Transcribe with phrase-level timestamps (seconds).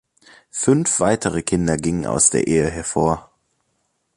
[0.49, 3.29] Fünf weitere Kinder gingen aus der Ehe hervor.